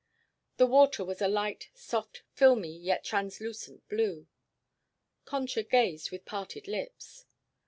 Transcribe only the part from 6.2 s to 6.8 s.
parted